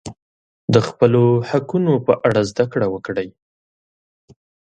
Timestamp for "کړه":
2.71-2.87